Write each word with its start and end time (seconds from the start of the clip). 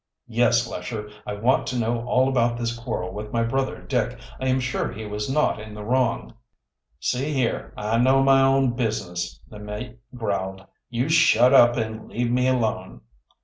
"Yes, 0.25 0.67
Lesher, 0.67 1.11
I 1.27 1.35
want 1.35 1.67
to 1.67 1.77
know 1.77 2.01
all 2.05 2.27
about 2.27 2.57
this 2.57 2.75
quarrel 2.75 3.13
with 3.13 3.31
my 3.31 3.43
brother 3.43 3.83
Dick. 3.83 4.17
I 4.39 4.47
am 4.47 4.59
sure 4.59 4.91
he 4.91 5.05
was 5.05 5.29
not 5.29 5.59
in 5.59 5.75
the 5.75 5.83
wrong." 5.85 6.33
"See 6.99 7.33
here, 7.33 7.71
I 7.77 7.99
know 7.99 8.23
my 8.23 8.41
own 8.41 8.71
business," 8.75 9.39
the 9.47 9.59
mate 9.59 9.99
growled. 10.15 10.65
"You 10.89 11.07
shut 11.07 11.53
up 11.53 11.77
and 11.77 12.07
leave 12.09 12.31
me 12.31 12.47
alone." 12.47 13.01